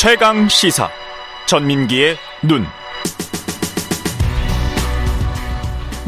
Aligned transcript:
최강 0.00 0.48
시사 0.48 0.88
전민기의 1.46 2.16
눈. 2.48 2.64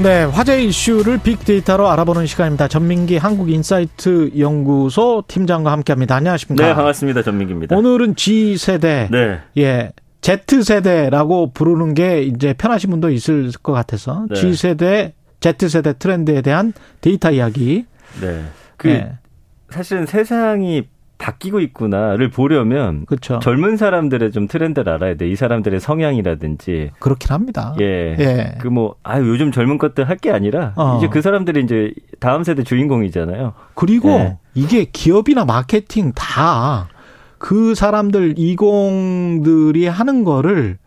네, 0.02 0.24
화제 0.24 0.64
이슈를 0.64 1.18
빅데이터로 1.18 1.90
알아보는 1.90 2.24
시간입니다. 2.24 2.68
전민기 2.68 3.18
한국인사이트 3.18 4.30
연구소 4.38 5.24
팀장과 5.28 5.72
함께합니다. 5.72 6.16
안녕하십니까? 6.16 6.68
네, 6.68 6.74
반갑습니다. 6.74 7.20
전민기입니다. 7.20 7.76
오늘은 7.76 8.16
G 8.16 8.56
세대, 8.56 9.08
네. 9.10 9.40
예, 9.58 9.92
Z 10.22 10.62
세대라고 10.62 11.52
부르는 11.52 11.92
게 11.92 12.22
이제 12.22 12.54
편하신 12.54 12.88
분도 12.88 13.10
있을 13.10 13.52
것 13.62 13.72
같아서 13.72 14.24
네. 14.30 14.40
G 14.40 14.54
세대, 14.54 15.12
Z 15.40 15.68
세대 15.68 15.92
트렌드에 15.98 16.40
대한 16.40 16.72
데이터 17.02 17.30
이야기. 17.30 17.84
네. 18.22 18.42
그 18.78 18.88
예, 18.88 19.18
사실은 19.68 20.06
세상이 20.06 20.84
바뀌고 21.22 21.60
있구나를 21.60 22.30
보려면 22.30 23.06
그렇죠. 23.06 23.38
젊은 23.38 23.76
사람들의 23.76 24.32
좀 24.32 24.48
트렌드를 24.48 24.92
알아야 24.92 25.14
돼. 25.14 25.30
이 25.30 25.36
사람들의 25.36 25.78
성향이라든지 25.80 26.90
그렇긴 26.98 27.32
합니다. 27.32 27.74
예. 27.80 28.16
예. 28.18 28.54
그 28.58 28.68
뭐 28.68 28.96
아 29.04 29.20
요즘 29.20 29.52
젊은 29.52 29.78
것들 29.78 30.08
할 30.08 30.16
게 30.16 30.30
아니라 30.32 30.72
어. 30.76 30.96
이제 30.98 31.08
그 31.08 31.22
사람들이 31.22 31.62
이제 31.62 31.92
다음 32.20 32.42
세대 32.44 32.62
주인공이잖아요. 32.64 33.52
그리고 33.74 34.08
네. 34.08 34.38
이게 34.54 34.84
기업이나 34.84 35.44
마케팅 35.44 36.12
다 36.14 36.88
그 37.38 37.74
사람들 37.74 38.34
이공들이 38.36 39.86
하는 39.88 40.22
거를 40.22 40.78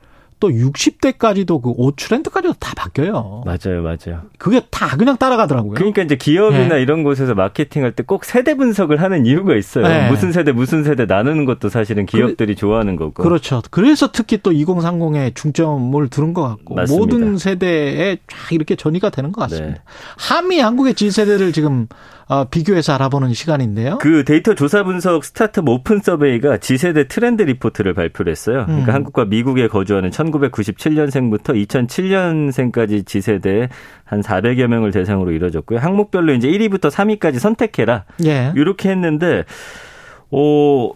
또 0.46 0.52
60대까지도 0.52 1.62
그 1.62 1.76
옷 1.78 1.96
트렌드까지도 1.98 2.54
다 2.60 2.74
바뀌어요. 2.76 3.44
맞아요, 3.46 3.82
맞아요. 3.82 4.22
그게 4.38 4.62
다 4.72 4.96
그냥 4.98 5.18
따라가더라고요. 5.18 5.74
그러니까 5.74 6.04
이제 6.04 6.16
기업이나 6.16 6.76
네. 6.76 6.82
이런 6.82 7.04
곳에서 7.04 7.34
마케팅할 7.34 7.92
때 7.94 8.04
꼭 8.04 8.24
세대 8.24 8.54
분석을 8.56 9.02
하는 9.02 9.26
이유가 9.26 9.56
있어요. 9.56 9.88
네. 9.88 10.10
무슨 10.12 10.32
세대 10.32 10.52
무슨 10.52 10.84
세대 10.84 11.06
나누는 11.06 11.46
것도 11.46 11.70
사실은 11.70 12.06
기업들이 12.06 12.56
좋아하는 12.56 12.96
거고. 12.96 13.24
그렇죠. 13.24 13.62
그래서 13.72 14.12
특히 14.12 14.38
또 14.44 14.52
2030에 14.52 15.34
중점을 15.36 16.08
두는 16.10 16.34
것 16.34 16.44
같고 16.48 16.76
맞습니다. 16.76 17.00
모든 17.18 17.38
세대에 17.38 18.18
쫙 18.28 18.52
이렇게 18.52 18.76
전이가 18.76 19.10
되는 19.10 19.32
것 19.32 19.42
같습니다. 19.42 19.76
네. 19.78 19.82
한미 20.18 20.60
한국의 20.60 20.94
Z 20.94 21.10
세대를 21.10 21.52
지금 21.52 21.88
어, 22.28 22.46
비교해서 22.46 22.94
알아보는 22.94 23.34
시간인데요. 23.34 24.00
그 24.00 24.24
데이터 24.26 24.56
조사 24.56 24.84
분석 24.84 25.24
스타트업 25.24 25.70
오픈 25.70 26.00
서베이가 26.02 26.58
Z세대 26.58 27.08
트렌드 27.08 27.44
리포트를 27.44 27.94
발표를 27.94 28.32
했어요. 28.32 28.64
그러니까 28.66 28.92
음. 28.92 28.96
한국과 28.96 29.26
미국에 29.26 29.68
거주하는 29.68 30.10
1997년생부터 30.40 31.54
2007년생까지 31.68 33.06
지세대 33.06 33.70
한 34.04 34.22
400여 34.22 34.68
명을 34.68 34.92
대상으로 34.92 35.32
이뤄졌고요. 35.32 35.80
항목별로 35.80 36.34
이제 36.34 36.48
1위부터 36.48 36.90
3위까지 36.92 37.40
선택해라. 37.40 38.06
예. 38.26 38.52
이렇게 38.56 38.90
했는데 38.90 39.44
어 40.32 40.92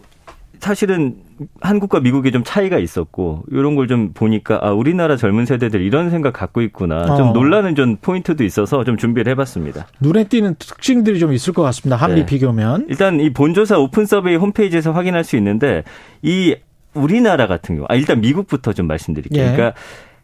사실은 0.59 1.15
한국과 1.61 2.01
미국에 2.01 2.31
좀 2.31 2.43
차이가 2.43 2.77
있었고 2.79 3.43
이런 3.49 3.75
걸 3.75 3.87
좀 3.87 4.11
보니까 4.13 4.59
아 4.61 4.71
우리나라 4.73 5.15
젊은 5.15 5.45
세대들 5.45 5.81
이런 5.81 6.09
생각 6.09 6.33
갖고 6.33 6.61
있구나. 6.61 7.05
좀 7.15 7.29
어. 7.29 7.31
놀라는 7.31 7.75
좀 7.75 7.95
포인트도 8.01 8.43
있어서 8.43 8.83
좀 8.83 8.97
준비를 8.97 9.31
해봤습니다. 9.31 9.87
눈에 10.01 10.25
띄는 10.25 10.55
특징들이 10.59 11.17
좀 11.17 11.31
있을 11.31 11.53
것 11.53 11.61
같습니다. 11.63 11.95
한미 11.95 12.21
네. 12.21 12.25
비교면. 12.25 12.87
일단 12.89 13.19
이 13.21 13.31
본조사 13.31 13.79
오픈 13.79 14.05
서베이 14.05 14.35
홈페이지에서 14.35 14.91
확인할 14.91 15.23
수 15.23 15.37
있는데 15.37 15.83
이 16.21 16.55
우리나라 17.00 17.47
같은 17.47 17.75
경우 17.75 17.86
아 17.89 17.95
일단 17.95 18.22
미국부터 18.22 18.73
좀 18.73 18.88
말씀드릴게요. 18.88 19.44
예. 19.44 19.52
그러니까 19.52 19.80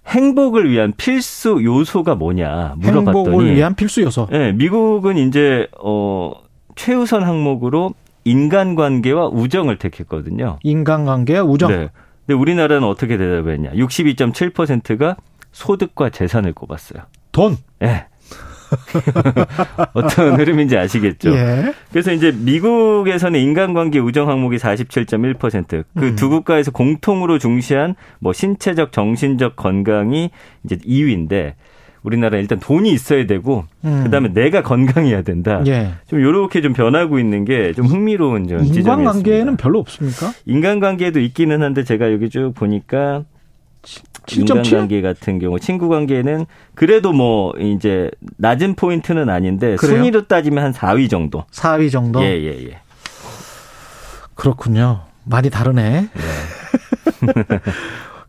행복을 0.07 0.69
위한 0.69 0.93
필수 0.95 1.63
요소가 1.63 2.15
뭐냐 2.15 2.75
물어봤더니 2.77 3.17
행복을 3.25 3.55
위한 3.55 3.75
필수 3.75 4.01
요소. 4.01 4.27
예, 4.33 4.51
미국은 4.51 5.17
이제 5.17 5.67
어 5.81 6.33
최우선 6.75 7.23
항목으로 7.23 7.93
인간관계와 8.25 9.27
우정을 9.29 9.77
택했거든요. 9.77 10.59
인간관계와 10.63 11.43
우정. 11.43 11.71
네. 11.71 11.89
근데 12.25 12.39
우리나라는 12.39 12.87
어떻게 12.87 13.17
대답했냐? 13.17 13.71
62.7%가 13.71 15.15
소득과 15.51 16.09
재산을 16.09 16.53
꼽았어요. 16.53 17.03
돈. 17.31 17.57
예. 17.83 18.07
어떤 19.93 20.39
흐름인지 20.39 20.77
아시겠죠? 20.77 21.33
예. 21.35 21.73
그래서 21.91 22.11
이제 22.11 22.31
미국에서는 22.31 23.39
인간관계 23.39 23.99
우정 23.99 24.29
항목이 24.29 24.57
47.1%. 24.57 25.83
그 25.97 26.05
음. 26.05 26.15
두 26.15 26.29
국가에서 26.29 26.71
공통으로 26.71 27.39
중시한 27.39 27.95
뭐 28.19 28.33
신체적, 28.33 28.91
정신적 28.91 29.55
건강이 29.55 30.29
이제 30.63 30.77
2위인데 30.77 31.53
우리나라 32.03 32.35
는 32.35 32.41
일단 32.41 32.59
돈이 32.59 32.91
있어야 32.91 33.25
되고 33.25 33.65
음. 33.83 34.03
그다음에 34.03 34.31
내가 34.31 34.61
건강해야 34.61 35.23
된다. 35.23 35.63
예. 35.65 35.93
좀 36.07 36.21
요렇게 36.21 36.61
좀 36.61 36.73
변하고 36.73 37.17
있는 37.19 37.45
게 37.45 37.73
좀 37.75 37.87
흥미로운 37.87 38.47
점 38.47 38.59
지점이었습니다. 38.63 38.91
인간관계에는 38.91 39.57
별로 39.57 39.79
없습니까? 39.79 40.31
인간관계도 40.45 41.19
있기는 41.19 41.63
한데 41.63 41.83
제가 41.83 42.11
여기 42.13 42.29
쭉 42.29 42.53
보니까 42.53 43.23
7.7? 43.81 44.14
인간관계 44.31 45.01
같은 45.01 45.39
경우 45.39 45.59
친구 45.59 45.89
관계는 45.89 46.45
그래도 46.73 47.13
뭐 47.13 47.53
이제 47.59 48.09
낮은 48.37 48.75
포인트는 48.75 49.29
아닌데 49.29 49.75
그래요? 49.75 49.97
순위로 49.97 50.27
따지면 50.27 50.63
한 50.63 50.73
4위 50.73 51.09
정도. 51.09 51.45
4위 51.51 51.91
정도. 51.91 52.21
예, 52.23 52.27
예, 52.27 52.65
예. 52.65 52.79
그렇군요. 54.35 55.01
많이 55.23 55.49
다르네. 55.49 56.09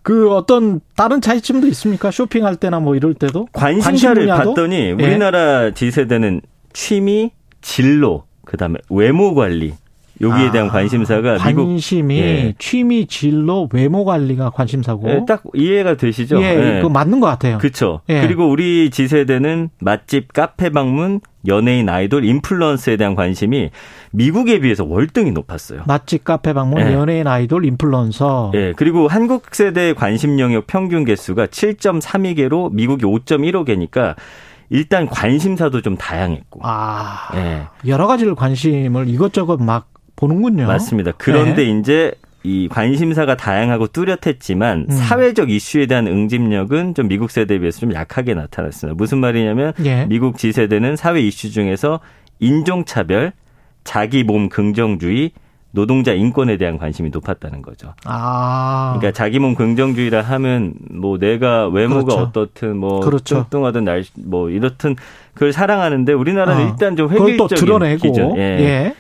그 0.02 0.32
어떤 0.32 0.80
다른 0.94 1.20
차이점도 1.20 1.66
있습니까? 1.68 2.10
쇼핑할 2.10 2.56
때나 2.56 2.78
뭐 2.78 2.94
이럴 2.94 3.14
때도? 3.14 3.48
관심사를 3.52 4.26
관심? 4.26 4.50
봤더니 4.50 4.76
예. 4.76 4.90
우리나라 4.92 5.70
G세대는 5.72 6.42
취미, 6.72 7.32
진로, 7.60 8.24
그다음에 8.44 8.78
외모 8.88 9.34
관리 9.34 9.74
여기에 10.20 10.48
아, 10.48 10.50
대한 10.50 10.68
관심사가 10.68 11.36
미국 11.46 11.66
관심이 11.66 12.18
예. 12.18 12.54
취미, 12.58 13.06
진로, 13.06 13.68
외모 13.72 14.04
관리가 14.04 14.50
관심사고. 14.50 15.08
예, 15.10 15.24
딱 15.26 15.42
이해가 15.54 15.96
되시죠? 15.96 16.42
예, 16.42 16.78
그거 16.80 16.88
맞는 16.88 17.20
것 17.20 17.26
같아요. 17.26 17.58
그렇죠. 17.58 18.00
예. 18.08 18.22
그리고 18.22 18.48
우리 18.48 18.88
G세대는 18.90 19.70
맛집, 19.80 20.32
카페 20.32 20.70
방문, 20.70 21.20
연예인, 21.46 21.88
아이돌, 21.88 22.24
인플루언서에 22.24 22.96
대한 22.96 23.14
관심이 23.14 23.70
미국에 24.12 24.60
비해서 24.60 24.84
월등히 24.84 25.32
높았어요. 25.32 25.82
맛집, 25.86 26.24
카페 26.24 26.54
방문, 26.54 26.80
예. 26.80 26.94
연예인, 26.94 27.26
아이돌, 27.26 27.66
인플루언서. 27.66 28.52
예, 28.54 28.72
그리고 28.74 29.08
한국 29.08 29.54
세대 29.54 29.92
관심 29.92 30.40
영역 30.40 30.66
평균 30.66 31.04
개수가 31.04 31.46
7.32개로 31.46 32.72
미국이 32.72 33.04
5.15개니까 33.04 34.16
일단 34.70 35.06
관심사도 35.06 35.82
좀 35.82 35.96
다양했고. 35.96 36.60
아, 36.62 37.28
예. 37.34 37.62
여러 37.86 38.06
가지를 38.06 38.34
관심을 38.34 39.08
이것저것 39.08 39.62
막 39.62 39.88
보는군요. 40.16 40.66
맞습니다. 40.66 41.12
그런데 41.16 41.64
네. 41.64 41.78
이제 41.78 42.12
이 42.42 42.68
관심사가 42.70 43.36
다양하고 43.36 43.88
뚜렷했지만 43.88 44.86
음. 44.88 44.90
사회적 44.90 45.50
이슈에 45.50 45.86
대한 45.86 46.06
응집력은 46.06 46.94
좀 46.94 47.08
미국 47.08 47.30
세대에 47.30 47.58
비해서 47.58 47.80
좀 47.80 47.92
약하게 47.92 48.34
나타났습니다. 48.34 48.94
무슨 48.96 49.18
말이냐면 49.18 49.72
예. 49.84 50.06
미국 50.06 50.38
G세대는 50.38 50.94
사회 50.96 51.20
이슈 51.20 51.50
중에서 51.50 51.98
인종차별, 52.38 53.32
자기 53.82 54.22
몸 54.22 54.48
긍정주의, 54.48 55.32
노동자 55.72 56.12
인권에 56.12 56.56
대한 56.56 56.78
관심이 56.78 57.10
높았다는 57.10 57.60
거죠. 57.62 57.94
아. 58.04 58.94
그러니까 58.96 59.12
자기 59.16 59.38
몸 59.38 59.54
긍정주의라 59.54 60.22
하면 60.22 60.74
뭐 60.90 61.18
내가 61.18 61.68
외모가 61.68 62.04
그렇죠. 62.04 62.22
어떻든 62.22 62.76
뭐 62.76 63.00
그렇죠. 63.00 63.42
뚱뚱하든 63.50 63.84
날 63.84 64.04
뭐 64.24 64.48
이렇든 64.50 64.96
그걸 65.34 65.52
사랑하는데 65.52 66.12
우리나라는 66.12 66.64
어. 66.64 66.68
일단 66.70 66.96
좀 66.96 67.08
드러내고. 67.08 68.00
기준. 68.00 68.36
예. 68.36 68.40
예. 68.40 68.94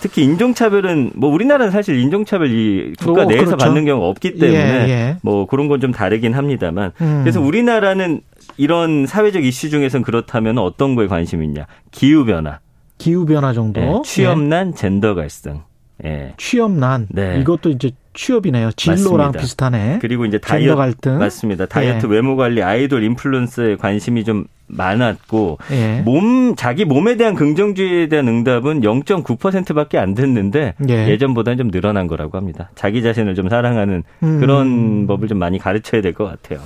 특히 0.00 0.22
인종차별은 0.24 1.12
뭐 1.16 1.30
우리나라는 1.30 1.72
사실 1.72 1.98
인종차별 1.98 2.48
이 2.50 2.92
국가 2.98 3.22
어, 3.22 3.24
내에서 3.24 3.44
그렇죠. 3.46 3.56
받는 3.56 3.84
경우가 3.84 4.06
없기 4.08 4.36
때문에 4.38 4.58
예, 4.58 4.88
예. 4.88 5.16
뭐 5.22 5.46
그런 5.46 5.68
건 5.68 5.80
좀 5.80 5.90
다르긴 5.90 6.34
합니다만 6.34 6.92
음. 7.00 7.20
그래서 7.24 7.40
우리나라는 7.40 8.20
이런 8.56 9.06
사회적 9.06 9.44
이슈 9.44 9.68
중에서는 9.70 10.04
그렇다면 10.04 10.58
어떤 10.58 10.94
거에 10.94 11.08
관심이 11.08 11.44
있냐 11.46 11.66
기후 11.90 12.24
변화, 12.24 12.60
기후 12.98 13.26
변화 13.26 13.52
정도. 13.52 13.80
예, 13.80 13.86
예. 13.86 14.02
취업난, 14.04 14.74
젠더 14.74 15.14
갈등, 15.16 15.62
예. 16.04 16.34
취업난. 16.36 17.08
네. 17.10 17.40
이것도 17.40 17.70
이제 17.70 17.90
취업이네요. 18.14 18.70
진로랑 18.76 19.28
맞습니다. 19.28 19.40
비슷하네. 19.40 19.98
그리고 20.00 20.24
이제 20.26 20.38
다이어트 20.38 20.76
갈등. 20.76 21.18
맞습니다. 21.18 21.66
다이어트 21.66 22.06
예. 22.06 22.10
외모 22.10 22.36
관리, 22.36 22.62
아이돌 22.62 23.02
인플루언서에 23.02 23.76
관심이 23.76 24.22
좀 24.22 24.44
많았고 24.72 25.58
예. 25.70 26.00
몸 26.04 26.54
자기 26.56 26.84
몸에 26.84 27.16
대한 27.16 27.34
긍정주의에 27.34 28.08
대한 28.08 28.26
응답은 28.28 28.80
0.9%밖에 28.80 29.98
안 29.98 30.14
됐는데 30.14 30.74
예. 30.88 31.08
예. 31.08 31.18
전보다는좀 31.18 31.70
늘어난 31.70 32.06
거라고 32.06 32.36
합니다. 32.38 32.70
자기 32.74 33.02
자신을 33.02 33.34
좀 33.34 33.48
사랑하는 33.48 34.02
음. 34.22 34.40
그런 34.40 35.06
법을 35.06 35.28
좀 35.28 35.38
많이 35.38 35.58
가르쳐야 35.58 36.00
될 36.00 36.12
것 36.12 36.24
같아요. 36.24 36.60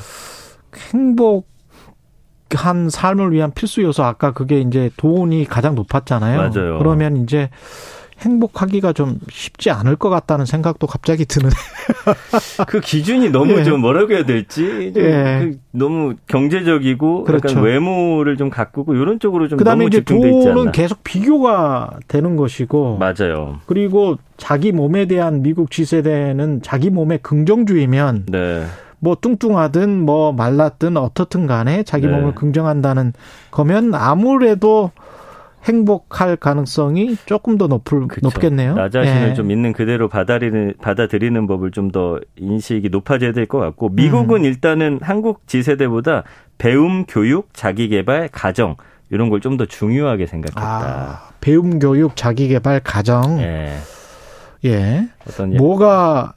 행복 0.92 1.48
한 2.54 2.88
삶을 2.88 3.32
위한 3.32 3.50
필수 3.52 3.82
요소 3.82 4.04
아까 4.04 4.32
그게 4.32 4.60
이제 4.60 4.90
돈이 4.96 5.44
가장 5.46 5.74
높았잖아요. 5.74 6.36
맞아요. 6.38 6.78
그러면 6.78 7.16
이제 7.16 7.50
행복하기가 8.20 8.92
좀 8.92 9.18
쉽지 9.30 9.70
않을 9.70 9.96
것 9.96 10.08
같다는 10.08 10.46
생각도 10.46 10.86
갑자기 10.86 11.26
드는. 11.26 11.50
그 12.66 12.80
기준이 12.80 13.30
너무 13.30 13.52
예. 13.58 13.64
좀 13.64 13.80
뭐라고 13.80 14.12
해야 14.14 14.24
될지 14.24 14.92
좀 14.94 15.04
예. 15.04 15.38
그 15.42 15.58
너무 15.72 16.14
경제적이고 16.26 17.24
그렇죠. 17.24 17.50
약간 17.50 17.62
외모를 17.62 18.36
좀 18.36 18.48
가꾸고 18.48 18.94
이런 18.94 19.20
쪽으로 19.20 19.48
좀 19.48 19.58
그다음에 19.58 19.84
너무 19.84 19.88
이제 19.88 20.00
돈은. 20.00 20.72
계속 20.72 21.04
비교가 21.04 21.90
되는 22.08 22.36
것이고. 22.36 22.98
맞아요. 22.98 23.60
그리고 23.66 24.16
자기 24.36 24.72
몸에 24.72 25.06
대한 25.06 25.42
미국 25.42 25.70
G세대는 25.70 26.62
자기 26.62 26.90
몸의 26.90 27.18
긍정주의면 27.22 28.26
네. 28.28 28.64
뭐 28.98 29.16
뚱뚱하든 29.20 30.00
뭐 30.00 30.32
말랐든 30.32 30.96
어떻든 30.96 31.46
간에 31.46 31.82
자기 31.82 32.06
네. 32.06 32.12
몸을 32.12 32.34
긍정한다는 32.34 33.12
거면 33.50 33.94
아무래도 33.94 34.90
행복할 35.66 36.36
가능성이 36.36 37.16
조금 37.26 37.58
더 37.58 37.66
높을, 37.66 38.06
그쵸. 38.08 38.20
높겠네요. 38.28 38.74
나 38.74 38.88
자신을 38.88 39.30
예. 39.30 39.34
좀 39.34 39.50
있는 39.50 39.72
그대로 39.72 40.08
받아들이는, 40.08 40.74
받아들이는 40.80 41.46
법을 41.46 41.70
좀 41.72 41.90
더 41.92 42.18
인식이 42.36 42.88
높아져야 42.90 43.32
될 43.32 43.46
것 43.46 43.58
같고 43.58 43.88
미국은 43.90 44.40
음. 44.40 44.44
일단은 44.44 44.98
한국 45.02 45.46
지세대보다 45.46 46.22
배움, 46.58 47.04
교육, 47.06 47.52
자기개발, 47.52 48.28
가정 48.32 48.76
이런 49.10 49.28
걸 49.28 49.40
좀 49.40 49.56
더 49.56 49.66
중요하게 49.66 50.26
생각했다. 50.26 50.60
아, 50.62 51.28
배움 51.40 51.78
교육, 51.78 52.16
자기 52.16 52.48
개발, 52.48 52.80
가정. 52.80 53.38
예. 53.40 53.76
예. 54.64 55.08
어떤 55.28 55.52
예. 55.52 55.56
뭐가 55.58 56.32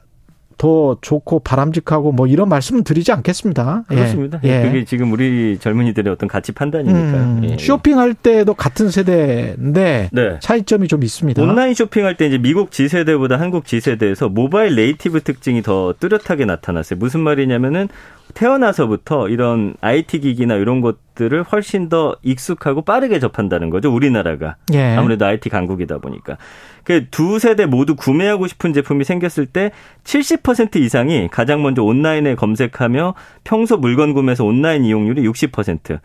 더 0.60 0.98
좋고 1.00 1.38
바람직하고 1.40 2.12
뭐 2.12 2.26
이런 2.26 2.50
말씀은 2.50 2.84
드리지 2.84 3.12
않겠습니다. 3.12 3.84
예. 3.92 3.94
그렇습니다. 3.94 4.40
예. 4.44 4.60
그게 4.60 4.84
지금 4.84 5.10
우리 5.10 5.56
젊은이들의 5.58 6.12
어떤 6.12 6.28
가치 6.28 6.52
판단이니까. 6.52 6.98
음, 7.00 7.40
예. 7.48 7.56
쇼핑할 7.56 8.12
때도 8.12 8.52
같은 8.52 8.90
세대인데 8.90 10.10
네. 10.12 10.38
차이점이 10.40 10.86
좀 10.86 11.02
있습니다. 11.02 11.40
온라인 11.40 11.72
쇼핑할 11.72 12.18
때 12.18 12.26
이제 12.26 12.36
미국 12.36 12.72
G세대보다 12.72 13.40
한국 13.40 13.64
G세대에서 13.64 14.28
모바일 14.28 14.76
네이티브 14.76 15.22
특징이 15.22 15.62
더 15.62 15.94
뚜렷하게 15.98 16.44
나타났어요. 16.44 16.98
무슨 16.98 17.20
말이냐면은 17.20 17.88
태어나서부터 18.34 19.30
이런 19.30 19.76
IT 19.80 20.20
기기나 20.20 20.56
이런 20.56 20.82
것 20.82 20.98
들을 21.20 21.42
훨씬 21.42 21.90
더 21.90 22.16
익숙하고 22.22 22.80
빠르게 22.80 23.18
접한다는 23.20 23.68
거죠. 23.68 23.92
우리나라가. 23.94 24.56
예. 24.72 24.96
아무래도 24.96 25.26
IT 25.26 25.50
강국이다 25.50 25.98
보니까. 25.98 26.38
그 26.84 27.04
두 27.10 27.38
세대 27.38 27.66
모두 27.66 27.94
구매하고 27.94 28.46
싶은 28.46 28.72
제품이 28.72 29.04
생겼을 29.04 29.44
때 29.44 29.70
70% 30.04 30.76
이상이 30.76 31.28
가장 31.30 31.62
먼저 31.62 31.82
온라인에 31.82 32.34
검색하며 32.36 33.14
평소 33.44 33.76
물건 33.76 34.14
구매에서 34.14 34.44
온라인 34.46 34.84
이용률이 34.86 35.22
60%. 35.28 36.00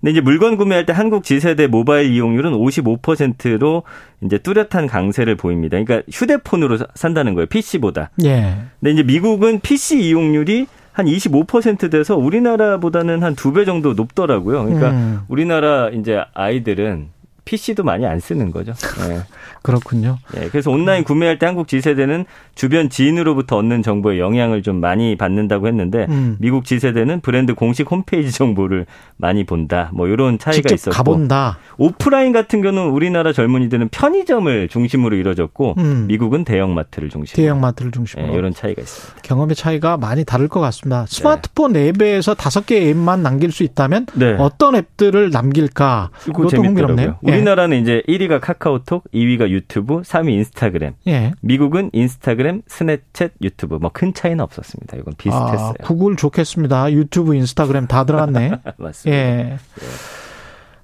근데 0.00 0.12
이제 0.12 0.20
물건 0.20 0.56
구매할 0.58 0.84
때 0.86 0.92
한국 0.92 1.24
G세대 1.24 1.66
모바일 1.66 2.12
이용률은 2.12 2.52
55%로 2.52 3.82
이제 4.22 4.38
뚜렷한 4.38 4.86
강세를 4.86 5.34
보입니다. 5.36 5.78
그러니까 5.82 6.06
휴대폰으로 6.12 6.76
사- 6.76 6.86
산다는 6.94 7.34
거예요. 7.34 7.46
PC보다. 7.46 8.10
예. 8.24 8.58
근데 8.80 8.92
이제 8.92 9.02
미국은 9.02 9.60
PC 9.60 9.98
이용률이 10.00 10.66
한 10.98 11.06
25% 11.06 11.90
돼서 11.90 12.16
우리나라보다는 12.16 13.22
한 13.22 13.34
두 13.36 13.52
배 13.52 13.64
정도 13.64 13.92
높더라고요. 13.94 14.64
그러니까 14.64 14.90
음, 14.90 15.20
우리나라 15.28 15.90
이제 15.90 16.20
아이들은 16.34 17.06
PC도 17.48 17.82
많이 17.82 18.04
안 18.04 18.20
쓰는 18.20 18.50
거죠. 18.50 18.74
예. 19.08 19.22
그렇군요. 19.62 20.18
예, 20.36 20.48
그래서 20.50 20.70
온라인 20.70 21.02
구매할 21.02 21.38
때 21.38 21.46
한국 21.46 21.66
G세대는 21.66 22.26
주변 22.54 22.90
지인으로부터 22.90 23.56
얻는 23.56 23.82
정보에 23.82 24.18
영향을 24.18 24.62
좀 24.62 24.76
많이 24.76 25.16
받는다고 25.16 25.66
했는데 25.66 26.06
음. 26.10 26.36
미국 26.40 26.66
G세대는 26.66 27.20
브랜드 27.20 27.54
공식 27.54 27.90
홈페이지 27.90 28.30
정보를 28.32 28.84
많이 29.16 29.44
본다. 29.44 29.90
뭐 29.94 30.08
이런 30.08 30.38
차이가 30.38 30.72
있었고 30.72 30.94
가본다. 30.94 31.58
오프라인 31.78 32.32
같은 32.32 32.60
경우는 32.60 32.90
우리나라 32.90 33.32
젊은이들은 33.32 33.88
편의점을 33.88 34.68
중심으로 34.68 35.16
이루어졌고 35.16 35.74
음. 35.78 36.06
미국은 36.06 36.44
대형마트를 36.44 37.08
중심으로 37.08 37.36
대형마트를 37.42 37.92
중심으로. 37.92 38.32
예, 38.32 38.36
이런 38.36 38.52
차이가 38.52 38.82
있습니다. 38.82 39.22
경험의 39.22 39.56
차이가 39.56 39.96
많이 39.96 40.24
다를 40.24 40.48
것 40.48 40.60
같습니다. 40.60 41.06
스마트폰 41.08 41.76
앱에서 41.76 42.34
다섯 42.34 42.66
개 42.66 42.90
앱만 42.90 43.22
남길 43.22 43.52
수 43.52 43.62
있다면 43.62 44.06
네. 44.14 44.36
어떤 44.38 44.76
앱들을 44.76 45.30
남길까? 45.30 46.10
그것도 46.24 46.48
흥미롭네요. 46.58 46.96
재밌더라고요. 46.96 47.37
우리나라는 47.38 47.80
이제 47.82 48.02
1위가 48.08 48.40
카카오톡, 48.40 49.04
2위가 49.12 49.48
유튜브, 49.48 50.00
3위 50.02 50.30
인스타그램. 50.32 50.94
예. 51.06 51.12
예. 51.12 51.32
미국은 51.40 51.90
인스타그램, 51.92 52.62
스냅챗, 52.68 53.30
유튜브. 53.42 53.76
뭐 53.76 53.90
큰 53.92 54.12
차이는 54.14 54.40
없었습니다. 54.40 54.96
이건 54.98 55.14
비슷했어요. 55.18 55.70
아, 55.70 55.72
구글 55.82 56.16
좋겠습니다. 56.16 56.92
유튜브, 56.92 57.34
인스타그램 57.34 57.86
다 57.86 58.04
들어갔네. 58.04 58.52
맞습니다. 58.78 59.18
예. 59.20 59.56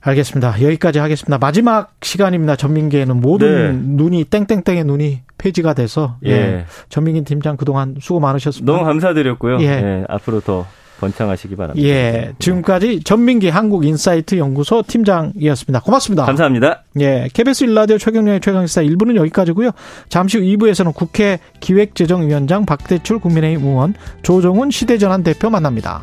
알겠습니다. 0.01 0.61
여기까지 0.63 0.99
하겠습니다. 0.99 1.39
마지막 1.39 1.95
시간입니다. 2.03 2.57
전민기에는 2.57 3.21
모든 3.21 3.73
네. 3.97 4.03
눈이 4.03 4.25
땡땡땡의 4.25 4.85
눈이 4.85 5.21
폐지가 5.39 5.73
돼서 5.75 6.17
예. 6.27 6.31
예. 6.31 6.65
전민기 6.91 7.23
팀장 7.25 7.57
그동안 7.57 7.97
수고 8.01 8.21
많으셨습니다. 8.21 8.71
너무 8.71 8.85
감사드렸고요. 8.85 9.61
예. 9.61 9.65
예, 9.67 10.05
앞으로 10.09 10.41
더 10.41 10.67
번창하시기 11.01 11.57
바랍니다. 11.57 11.89
예. 11.89 12.33
지금까지 12.39 13.03
전민기 13.05 13.49
한국인사이트 13.49 14.39
연구소 14.39 14.83
팀장이었습니다. 14.87 15.81
고맙습니다. 15.81 16.25
감사합니다. 16.25 16.83
예. 17.01 17.29
KBS 17.33 17.65
일라디오 17.65 17.99
최경련의 17.99 18.41
최강시사 18.41 18.83
1부는 18.83 19.17
여기까지고요. 19.17 19.71
잠시 20.09 20.39
후 20.39 20.45
2부에서는 20.45 20.95
국회 20.95 21.39
기획재정위원장 21.61 22.67
박대출 22.67 23.19
국민의힘 23.19 23.67
의원 23.67 23.95
조정훈 24.23 24.71
시대전환 24.71 25.23
대표 25.23 25.51
만납니다. 25.51 26.03